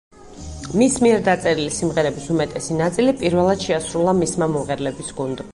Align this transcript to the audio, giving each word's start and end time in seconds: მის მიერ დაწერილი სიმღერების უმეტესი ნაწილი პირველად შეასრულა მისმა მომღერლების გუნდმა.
მის 0.81 0.95
მიერ 1.05 1.21
დაწერილი 1.27 1.75
სიმღერების 1.75 2.27
უმეტესი 2.37 2.79
ნაწილი 2.81 3.15
პირველად 3.23 3.69
შეასრულა 3.69 4.19
მისმა 4.25 4.53
მომღერლების 4.57 5.19
გუნდმა. 5.21 5.49